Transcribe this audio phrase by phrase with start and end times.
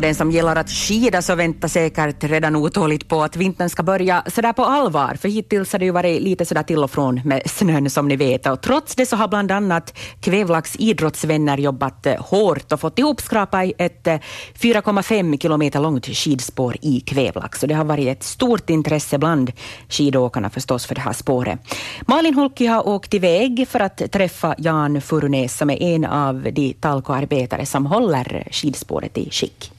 [0.00, 3.82] Ja, den som gillar att skida så väntar säkert redan otåligt på att vintern ska
[3.82, 7.20] börja sådär på allvar, för hittills har det ju varit lite sådär till och från
[7.24, 8.46] med snön som ni vet.
[8.46, 13.64] Och trots det så har bland annat Kvävlax idrottsvänner jobbat eh, hårt och fått ihopskrapa
[13.64, 14.18] ett eh,
[14.60, 17.62] 4,5 kilometer långt skidspår i Kvävlax.
[17.62, 19.52] Och det har varit ett stort intresse bland
[19.88, 21.60] skidåkarna förstås för det här spåret.
[22.06, 26.72] Malin Holki har åkt iväg för att träffa Jan Furunäs som är en av de
[26.72, 29.72] talkoarbetare som håller skidspåret i skick.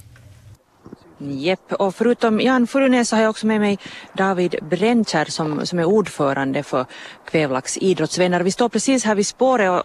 [1.29, 3.79] Jepp, och förutom Jan Furunäs så har jag också med mig
[4.13, 6.85] David Brändkärr som, som är ordförande för
[7.25, 8.41] Kvävlax idrottsvänner.
[8.41, 9.83] Vi står precis här vid spåret och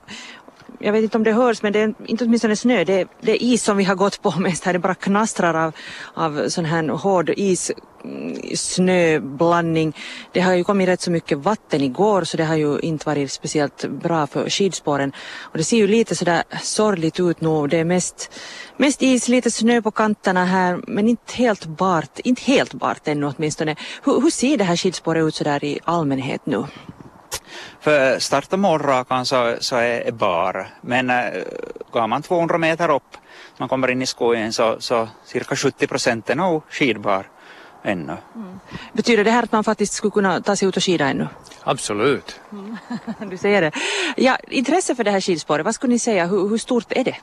[0.79, 3.33] jag vet inte om det hörs men det är inte åtminstone snö, det är, det
[3.33, 5.73] är is som vi har gått på mest här, det bara knastrar av,
[6.15, 7.73] av sån här hård is
[8.05, 9.97] mm, snöblandning.
[10.33, 13.33] Det har ju kommit rätt så mycket vatten igår så det har ju inte varit
[13.33, 15.13] speciellt bra för skidspåren.
[15.41, 17.67] Och det ser ju lite sådär sorgligt ut nu.
[17.67, 18.31] Det är mest,
[18.77, 23.27] mest is, lite snö på kanterna här men inte helt bart, inte helt bart ännu
[23.37, 23.77] åtminstone.
[24.05, 26.65] Hur, hur ser det här skidspåret ut sådär i allmänhet nu?
[27.81, 31.17] För start och målrakan så, så är bar, men äh,
[31.91, 33.17] går man 200 meter upp,
[33.59, 37.27] man kommer in i skogen så, så cirka 70 procent är nog skidbar
[37.83, 38.17] ännu.
[38.35, 38.61] Mm.
[38.93, 41.29] Betyder det här att man faktiskt skulle kunna ta sig ut och skida ännu?
[41.65, 42.41] Absolut.
[42.53, 42.77] Mm.
[43.31, 43.73] du säger det.
[44.17, 47.17] Ja, intresse för det här skidspåret, vad skulle ni säga, hur, hur stort är det?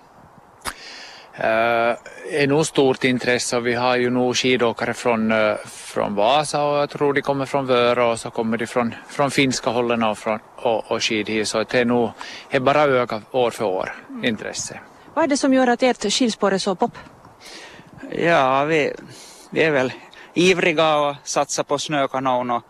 [1.40, 1.96] Uh,
[2.32, 6.78] är nog stort intresse och vi har ju nog skidåkare från, uh, från Vasa och
[6.78, 10.18] jag tror de kommer från Vörå och så kommer de från, från finska hållen och,
[10.18, 12.12] från, och, och skid hit så det är nog
[12.50, 14.26] det är bara öka år för år mm.
[14.26, 14.80] intresse.
[15.14, 16.98] Vad är det som gör att ert skidspår är så pop?
[18.12, 18.94] Ja, vi,
[19.50, 19.94] vi är väl
[20.34, 22.64] ivriga och satsar på snökanon och,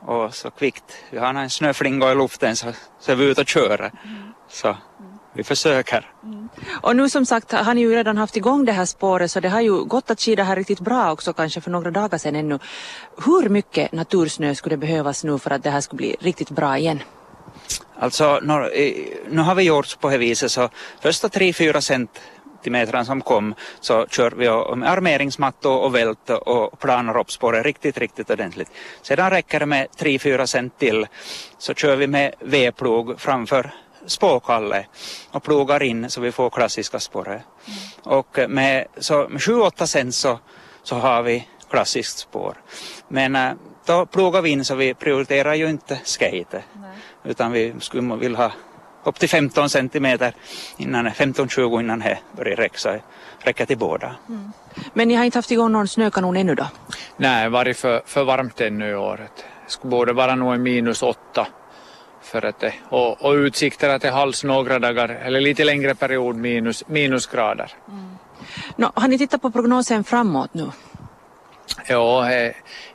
[0.00, 0.84] och så kvickt.
[1.10, 2.66] Vi har en snöflinga i luften så,
[3.00, 3.80] så är vi ute och kör.
[3.80, 4.32] Mm.
[4.48, 4.76] Så
[5.36, 6.10] vi försöker.
[6.24, 6.48] Mm.
[6.80, 9.48] Och nu som sagt har ni ju redan haft igång det här spåret så det
[9.48, 12.58] har ju gått att skida här riktigt bra också kanske för några dagar sedan ännu.
[13.24, 17.02] Hur mycket natursnö skulle behövas nu för att det här skulle bli riktigt bra igen?
[17.98, 18.40] Alltså
[19.28, 20.68] nu har vi gjort på det viset så
[21.00, 22.10] första 3-4 cent
[22.66, 27.98] centimetrarna som kom så kör vi med armeringsmattor och vält och planar upp spåret riktigt,
[27.98, 28.70] riktigt ordentligt.
[29.02, 31.06] Sedan räcker det med 3-4 cent till
[31.58, 33.70] så kör vi med vedplog framför
[34.06, 34.86] spåkalle
[35.30, 37.42] och plogar in så vi får klassiska spåret.
[37.66, 37.78] Mm.
[38.16, 40.38] Och med, så med 7-8 cent så,
[40.82, 42.54] så har vi klassiskt spår.
[43.08, 43.52] Men äh,
[43.86, 46.62] då plogar vi in så vi prioriterar ju inte skate
[47.24, 48.52] utan vi skulle vilja ha
[49.04, 50.32] upp till 15 centimeter
[50.76, 52.96] innan 15-20 innan det börjar räcka, så
[53.38, 54.16] räcker till båda.
[54.28, 54.52] Mm.
[54.94, 56.66] Men ni har inte haft igång någon snökanon ännu då?
[57.16, 59.16] Nej, varit för, för varmt ännu i år.
[59.16, 61.46] Det skulle borde vara nog minus åtta
[62.26, 66.36] för att det, och, och utsikter att det hålls några dagar eller lite längre period
[66.36, 67.72] minus, minusgrader.
[67.88, 68.16] Mm.
[68.76, 70.70] No, har ni tittat på prognosen framåt nu?
[71.88, 72.28] Ja,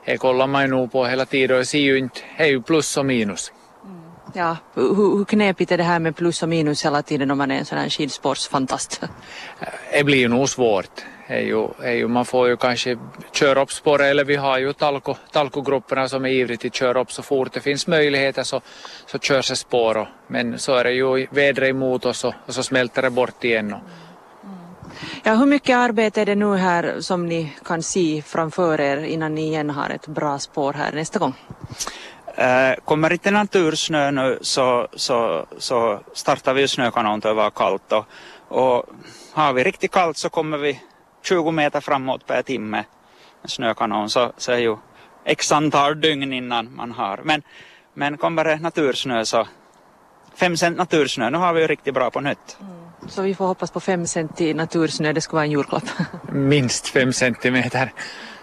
[0.04, 2.48] det kollar man ju nog på hela tiden och det ser ju inte, det är
[2.48, 3.52] ju plus och minus.
[4.34, 7.50] Ja, hur, hur knepigt är det här med plus och minus hela tiden om man
[7.50, 9.00] är en sån här skidspårsfantast?
[9.92, 11.04] Det blir ju nog svårt.
[11.32, 12.98] Är ju, är ju, man får ju kanske
[13.32, 17.12] köra upp spåret eller vi har ju talko, talkogrupperna som är ivrigt att köra upp
[17.12, 18.60] så fort det finns möjligheter så,
[19.06, 19.96] så körs det spår.
[19.96, 23.44] Och, men så är det ju vädret emot oss och, och så smälter det bort
[23.44, 23.72] igen.
[23.72, 23.80] Och,
[25.22, 29.34] Ja, hur mycket arbete är det nu här som ni kan se framför er innan
[29.34, 31.34] ni igen har ett bra spår här nästa gång?
[32.34, 37.92] Eh, kommer inte natursnö nu så, så, så startar vi snökanon till det var kallt
[37.92, 38.06] och,
[38.48, 38.86] och
[39.32, 40.80] har vi riktigt kallt så kommer vi
[41.22, 42.84] 20 meter framåt per timme
[43.42, 44.76] med snökanon så, så är ju
[45.24, 47.20] x antal dygn innan man har.
[47.24, 47.42] Men,
[47.94, 49.46] men kommer det natursnö så
[50.34, 52.56] fem cent natursnö, nu har vi ju riktigt bra på nytt.
[52.60, 52.72] Mm.
[53.08, 55.84] Så vi får hoppas på fem cent i natursnö, det ska vara en julklapp.
[56.32, 57.92] Minst fem centimeter.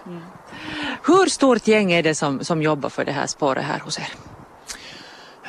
[0.06, 0.22] Mm.
[1.06, 4.08] Hur stort gäng är det som, som jobbar för det här spåret här hos er?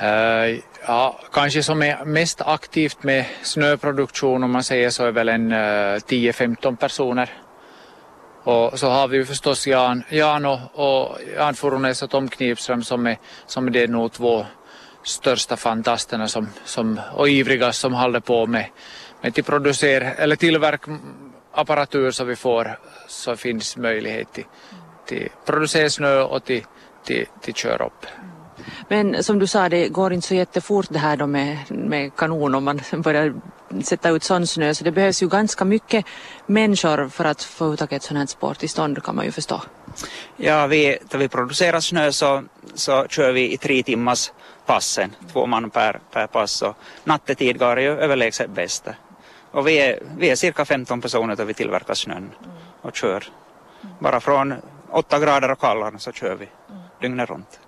[0.03, 5.28] Uh, ja, kanske som är mest aktivt med snöproduktion om man säger så är väl
[5.28, 7.31] en eh, uh, 10-15 personer.
[8.43, 12.82] Och så har vi ju förstås Jan, Jan och, och Jan Furunäs och Tom Knipström
[12.82, 14.47] som är, som är de nog två
[15.02, 18.67] största fantasterna som, som, och ivrigast som håller på med,
[19.20, 20.99] med till producer, eller tillverka
[21.53, 24.44] apparatur så vi får så finns möjlighet till
[25.11, 26.64] till producera snö och till,
[27.05, 28.06] till, till köra upp.
[28.90, 32.54] Men som du sa, det går inte så jättefort det här då med, med kanon
[32.54, 33.34] om man börjar
[33.82, 36.04] sätta ut sån snö så det behövs ju ganska mycket
[36.46, 39.62] människor för att få ut ett sånt här spår till stånd kan man ju förstå.
[40.37, 42.42] Ja, vi, när vi producerar snö så,
[42.75, 44.32] så kör vi i tre timmars
[44.66, 48.88] passen, två man per, per pass och nattetid går ju överlägset bäst.
[49.50, 52.31] Och vi är, vi är cirka 15 personer då vi tillverkar snön.
[52.82, 53.25] Och kör.
[53.98, 54.54] Bara från
[54.90, 56.48] åtta grader och kallare så kör vi
[57.00, 57.60] dygnet runt.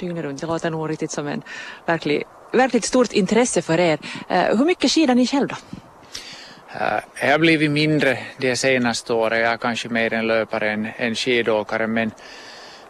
[0.00, 1.42] Dygnet runt, det låter nog riktigt som en
[1.86, 3.98] verklig, verkligt stort intresse för er.
[4.28, 5.56] Eh, hur mycket skidar ni själv då?
[6.80, 9.40] Eh, Jag har blivit mindre de senaste åren.
[9.40, 11.86] Jag är kanske mer en löpare än, än skidåkare.
[11.86, 12.10] Men,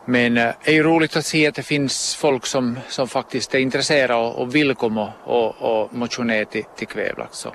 [0.05, 3.59] men eh, det är roligt att se att det finns folk som, som faktiskt är
[3.59, 7.39] intresserade och, och vill komma och, och motionera till, till Kvävlax.
[7.39, 7.53] Så,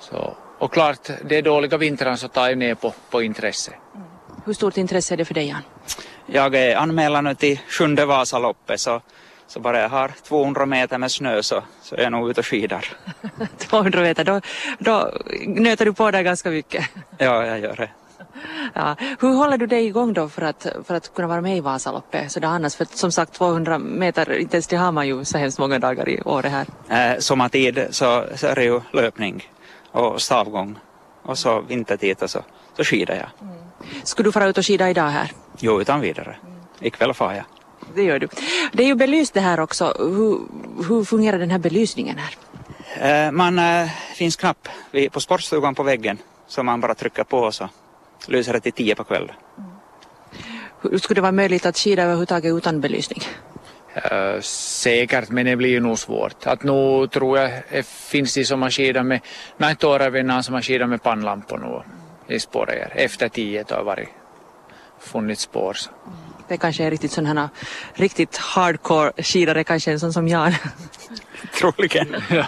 [0.00, 3.72] så, och klart, det är dåliga vintrar så tar jag ner på, på intresse.
[4.44, 5.62] Hur stort intresse är det för dig Jan?
[6.26, 9.00] Jag är anmäld nu till sjunde Vasaloppet så,
[9.46, 12.46] så bara jag har 200 meter med snö så, så är jag nog ute och
[12.46, 12.86] skidar.
[13.58, 14.40] 200 meter, då,
[14.78, 15.12] då
[15.46, 16.84] nöter du på där ganska mycket.
[17.18, 17.90] Ja, jag gör det.
[18.74, 18.96] Ja.
[19.20, 22.32] Hur håller du dig igång då för att, för att kunna vara med i Vasaloppet?
[22.32, 25.38] Så det annars, för som sagt 200 meter, inte ens det har man ju så
[25.38, 26.66] hemskt många dagar i året här.
[27.14, 29.50] Eh, sommartid så, så är det ju löpning
[29.92, 30.78] och stavgång
[31.22, 32.42] och så vintertid och så,
[32.76, 33.50] så skidar jag.
[34.04, 35.30] Skulle du fara ut och skida idag här?
[35.60, 36.36] Jo, utan vidare.
[36.80, 37.44] Ikväll far jag.
[37.94, 38.28] Det gör du.
[38.72, 39.94] Det är ju belyst det här också.
[39.98, 40.38] Hur,
[40.88, 42.34] hur fungerar den här belysningen här?
[43.00, 47.38] Eh, man eh, finns knapp vid, på sportstugan på väggen så man bara trycker på
[47.38, 47.68] och så
[48.26, 49.34] lyser det till tio på kvällen.
[50.80, 53.22] Hur skulle det vara möjligt att skida överhuvudtaget utan belysning?
[53.94, 56.46] Eh, säkert, men det blir ju nog svårt.
[56.46, 59.20] Att nu tror jag det finns de som har skidat med,
[59.56, 61.82] näitä åravinnan som har skidat med pannlampor nu
[62.34, 62.92] i spåret.
[62.94, 64.08] Efter tio har varit
[65.00, 65.76] funnits spår.
[66.48, 67.48] Det kanske är riktigt sådana här
[67.94, 70.52] riktigt hardcore skidare, kanske en sån som Jan.
[71.60, 72.16] Troligen.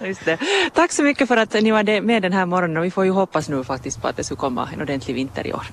[0.00, 0.38] Just det.
[0.72, 3.10] Tack så mycket för att ni var med den här morgonen och vi får ju
[3.10, 5.66] hoppas nu faktiskt på att det ska komma en ordentlig vinter i år.